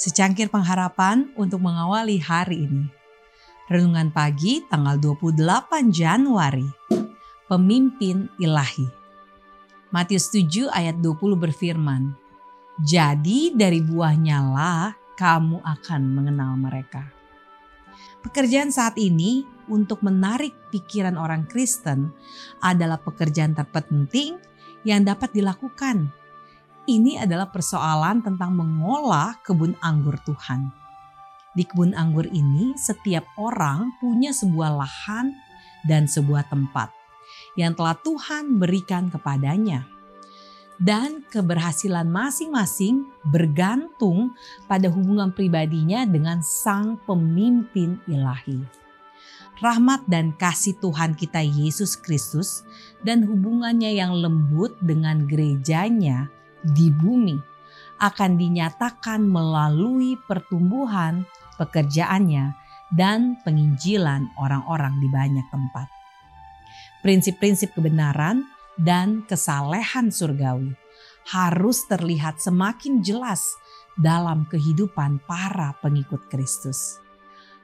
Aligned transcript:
Secangkir 0.00 0.48
pengharapan 0.48 1.28
untuk 1.36 1.60
mengawali 1.60 2.16
hari 2.24 2.64
ini. 2.64 2.88
Renungan 3.68 4.08
pagi 4.08 4.64
tanggal 4.64 4.96
28 4.96 5.92
Januari. 5.92 6.64
Pemimpin 7.44 8.32
ilahi. 8.40 8.88
Matius 9.92 10.32
7 10.32 10.72
ayat 10.72 10.96
20 11.04 11.36
berfirman, 11.36 12.16
Jadi 12.80 13.52
dari 13.52 13.84
buahnya 13.84 14.40
lah 14.40 14.96
kamu 15.20 15.60
akan 15.60 16.02
mengenal 16.16 16.56
mereka. 16.56 17.04
Pekerjaan 18.24 18.72
saat 18.72 18.96
ini 18.96 19.44
untuk 19.68 20.00
menarik 20.00 20.56
pikiran 20.72 21.20
orang 21.20 21.44
Kristen 21.44 22.08
adalah 22.64 22.96
pekerjaan 22.96 23.52
terpenting 23.52 24.40
yang 24.80 25.04
dapat 25.04 25.36
dilakukan 25.36 26.08
ini 26.90 27.14
adalah 27.14 27.46
persoalan 27.46 28.18
tentang 28.26 28.58
mengolah 28.58 29.38
kebun 29.46 29.78
anggur 29.78 30.18
Tuhan. 30.26 30.74
Di 31.54 31.62
kebun 31.62 31.94
anggur 31.94 32.26
ini, 32.30 32.74
setiap 32.74 33.26
orang 33.38 33.94
punya 34.02 34.34
sebuah 34.34 34.74
lahan 34.74 35.30
dan 35.86 36.10
sebuah 36.10 36.50
tempat 36.50 36.90
yang 37.54 37.74
telah 37.74 37.94
Tuhan 37.98 38.58
berikan 38.58 39.10
kepadanya. 39.10 39.86
Dan 40.80 41.20
keberhasilan 41.28 42.08
masing-masing 42.08 43.04
bergantung 43.28 44.32
pada 44.64 44.88
hubungan 44.88 45.28
pribadinya 45.28 46.08
dengan 46.08 46.40
Sang 46.40 46.96
Pemimpin 47.04 48.00
Ilahi. 48.08 48.64
Rahmat 49.60 50.08
dan 50.08 50.32
kasih 50.32 50.80
Tuhan 50.80 51.20
kita 51.20 51.44
Yesus 51.44 52.00
Kristus 52.00 52.64
dan 53.04 53.28
hubungannya 53.28 53.92
yang 53.92 54.16
lembut 54.16 54.72
dengan 54.80 55.28
gerejanya 55.28 56.32
di 56.64 56.92
bumi 56.92 57.36
akan 58.00 58.40
dinyatakan 58.40 59.20
melalui 59.24 60.16
pertumbuhan 60.24 61.24
pekerjaannya 61.60 62.56
dan 62.96 63.36
penginjilan 63.44 64.32
orang-orang 64.40 64.96
di 64.98 65.08
banyak 65.12 65.44
tempat. 65.52 65.86
Prinsip-prinsip 67.04 67.76
kebenaran 67.76 68.48
dan 68.80 69.28
kesalehan 69.28 70.08
surgawi 70.08 70.72
harus 71.30 71.84
terlihat 71.86 72.40
semakin 72.40 73.04
jelas 73.04 73.44
dalam 74.00 74.48
kehidupan 74.48 75.20
para 75.28 75.76
pengikut 75.84 76.24
Kristus. 76.32 76.96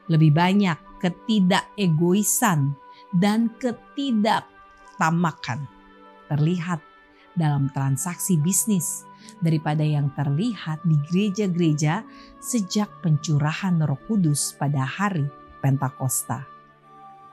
Lebih 0.06 0.30
banyak 0.36 0.78
ketidakegoisan 1.02 2.76
dan 3.16 3.48
ketidaktamakan 3.58 5.66
terlihat 6.30 6.78
dalam 7.36 7.68
transaksi 7.70 8.40
bisnis 8.40 9.04
daripada 9.44 9.84
yang 9.84 10.08
terlihat 10.16 10.80
di 10.82 10.96
gereja-gereja 11.06 12.02
sejak 12.40 12.88
pencurahan 13.04 13.76
Roh 13.84 14.00
Kudus 14.08 14.56
pada 14.56 14.82
hari 14.82 15.28
Pentakosta. 15.60 16.48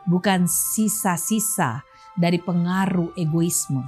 Bukan 0.03 0.51
sisa-sisa 0.51 1.81
dari 2.19 2.37
pengaruh 2.37 3.15
egoisme, 3.15 3.87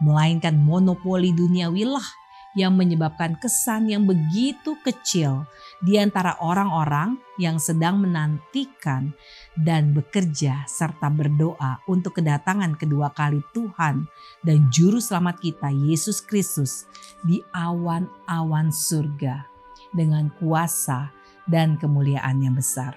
melainkan 0.00 0.56
monopoli 0.56 1.30
duniawilah 1.36 2.21
yang 2.52 2.76
menyebabkan 2.76 3.36
kesan 3.40 3.88
yang 3.88 4.04
begitu 4.04 4.76
kecil 4.84 5.48
di 5.80 5.96
antara 5.96 6.36
orang-orang 6.40 7.16
yang 7.40 7.56
sedang 7.56 8.00
menantikan 8.04 9.16
dan 9.56 9.96
bekerja 9.96 10.68
serta 10.68 11.08
berdoa 11.08 11.80
untuk 11.88 12.20
kedatangan 12.20 12.76
kedua 12.76 13.10
kali 13.16 13.40
Tuhan 13.56 14.04
dan 14.44 14.58
Juru 14.68 15.00
Selamat 15.00 15.40
kita 15.40 15.72
Yesus 15.72 16.20
Kristus 16.20 16.84
di 17.24 17.40
awan-awan 17.56 18.68
surga 18.68 19.48
dengan 19.96 20.28
kuasa 20.36 21.08
dan 21.48 21.80
kemuliaan 21.80 22.40
yang 22.44 22.56
besar. 22.56 22.96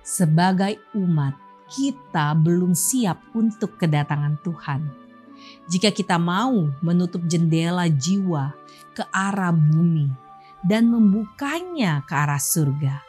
Sebagai 0.00 0.80
umat, 0.96 1.36
kita 1.66 2.32
belum 2.38 2.72
siap 2.72 3.18
untuk 3.34 3.74
kedatangan 3.76 4.38
Tuhan 4.46 5.05
jika 5.66 5.90
kita 5.90 6.16
mau 6.16 6.70
menutup 6.82 7.22
jendela 7.26 7.90
jiwa 7.90 8.54
ke 8.94 9.02
arah 9.10 9.52
bumi 9.52 10.08
dan 10.62 10.88
membukanya 10.88 12.02
ke 12.06 12.14
arah 12.14 12.40
surga, 12.40 13.02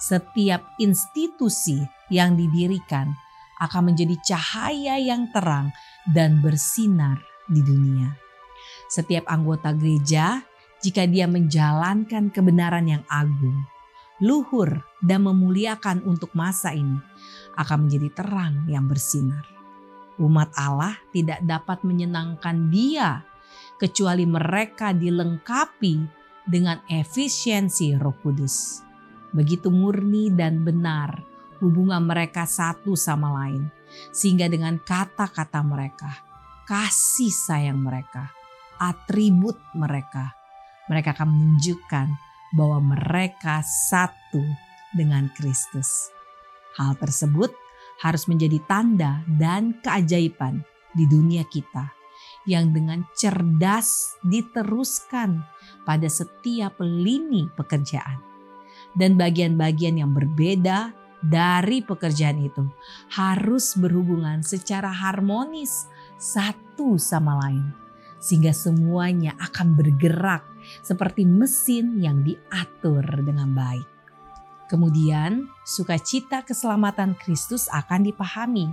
setiap 0.00 0.76
institusi 0.78 1.80
yang 2.12 2.36
didirikan 2.36 3.12
akan 3.56 3.92
menjadi 3.92 4.14
cahaya 4.20 5.00
yang 5.00 5.32
terang 5.32 5.72
dan 6.12 6.44
bersinar 6.44 7.20
di 7.48 7.64
dunia. 7.64 8.12
Setiap 8.86 9.26
anggota 9.26 9.72
gereja, 9.72 10.44
jika 10.84 11.08
dia 11.08 11.24
menjalankan 11.24 12.28
kebenaran 12.28 12.86
yang 12.86 13.04
agung, 13.08 13.64
luhur, 14.20 14.84
dan 15.00 15.24
memuliakan 15.24 16.04
untuk 16.04 16.32
masa 16.36 16.76
ini, 16.76 17.00
akan 17.56 17.88
menjadi 17.88 18.08
terang 18.12 18.54
yang 18.68 18.84
bersinar. 18.84 19.55
Umat 20.16 20.48
Allah 20.56 20.96
tidak 21.12 21.44
dapat 21.44 21.84
menyenangkan 21.84 22.72
Dia 22.72 23.20
kecuali 23.76 24.24
mereka 24.24 24.96
dilengkapi 24.96 25.94
dengan 26.48 26.80
efisiensi 26.88 27.92
Roh 28.00 28.16
Kudus. 28.24 28.80
Begitu 29.36 29.68
murni 29.68 30.32
dan 30.32 30.64
benar 30.64 31.20
hubungan 31.60 32.00
mereka 32.04 32.48
satu 32.48 32.96
sama 32.96 33.32
lain, 33.44 33.68
sehingga 34.12 34.48
dengan 34.48 34.80
kata-kata 34.80 35.60
mereka, 35.60 36.10
kasih 36.64 37.32
sayang 37.32 37.80
mereka, 37.80 38.32
atribut 38.80 39.56
mereka, 39.76 40.32
mereka 40.88 41.12
akan 41.16 41.28
menunjukkan 41.28 42.08
bahwa 42.56 42.78
mereka 42.96 43.60
satu 43.64 44.40
dengan 44.96 45.28
Kristus. 45.36 46.08
Hal 46.76 46.96
tersebut 46.96 47.52
harus 48.00 48.28
menjadi 48.28 48.60
tanda 48.68 49.24
dan 49.40 49.76
keajaiban 49.80 50.60
di 50.96 51.04
dunia 51.08 51.44
kita 51.48 51.96
yang 52.46 52.70
dengan 52.70 53.02
cerdas 53.12 54.16
diteruskan 54.22 55.42
pada 55.82 56.06
setiap 56.06 56.78
lini 56.80 57.50
pekerjaan. 57.52 58.22
Dan 58.96 59.20
bagian-bagian 59.20 60.00
yang 60.00 60.16
berbeda 60.16 60.94
dari 61.20 61.84
pekerjaan 61.84 62.40
itu 62.40 62.64
harus 63.12 63.76
berhubungan 63.76 64.40
secara 64.40 64.88
harmonis 64.88 65.90
satu 66.16 66.96
sama 66.96 67.36
lain. 67.44 67.66
Sehingga 68.16 68.56
semuanya 68.56 69.36
akan 69.36 69.76
bergerak 69.76 70.46
seperti 70.80 71.28
mesin 71.28 72.00
yang 72.00 72.24
diatur 72.24 73.04
dengan 73.20 73.52
baik. 73.52 73.95
Kemudian, 74.66 75.46
sukacita 75.62 76.42
keselamatan 76.42 77.14
Kristus 77.14 77.70
akan 77.70 78.02
dipahami, 78.10 78.66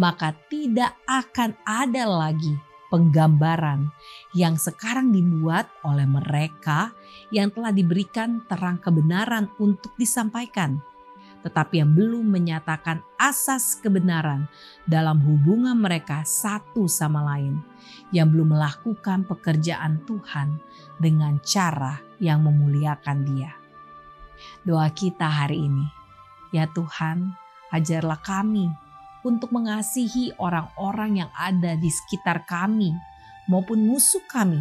maka 0.00 0.32
tidak 0.48 0.96
akan 1.04 1.52
ada 1.68 2.08
lagi 2.08 2.56
penggambaran 2.88 3.92
yang 4.32 4.56
sekarang 4.56 5.12
dibuat 5.12 5.68
oleh 5.84 6.08
mereka 6.08 6.96
yang 7.28 7.52
telah 7.52 7.72
diberikan 7.72 8.40
terang 8.48 8.80
kebenaran 8.80 9.52
untuk 9.60 9.92
disampaikan, 10.00 10.80
tetapi 11.44 11.84
yang 11.84 11.92
belum 11.92 12.24
menyatakan 12.24 13.04
asas 13.20 13.76
kebenaran 13.78 14.48
dalam 14.88 15.20
hubungan 15.20 15.76
mereka 15.76 16.24
satu 16.24 16.88
sama 16.88 17.20
lain, 17.36 17.60
yang 18.10 18.32
belum 18.32 18.56
melakukan 18.56 19.28
pekerjaan 19.28 20.00
Tuhan 20.08 20.56
dengan 20.96 21.36
cara 21.44 22.00
yang 22.16 22.40
memuliakan 22.40 23.18
Dia. 23.28 23.67
Doa 24.62 24.90
kita 24.92 25.26
hari 25.26 25.66
ini, 25.68 25.86
ya 26.52 26.68
Tuhan, 26.70 27.32
ajarlah 27.72 28.20
kami 28.20 28.68
untuk 29.26 29.50
mengasihi 29.50 30.36
orang-orang 30.38 31.24
yang 31.24 31.30
ada 31.34 31.74
di 31.74 31.90
sekitar 31.90 32.46
kami 32.46 32.94
maupun 33.50 33.82
musuh 33.82 34.22
kami. 34.28 34.60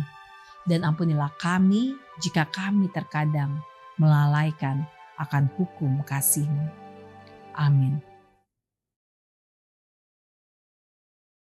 Dan 0.67 0.83
ampunilah 0.83 1.31
kami 1.39 1.95
jika 2.19 2.43
kami 2.47 2.91
terkadang 2.91 3.63
melalaikan 3.95 4.83
akan 5.15 5.47
hukum 5.55 6.03
kasih-Mu. 6.03 6.67
Amin. 7.55 8.06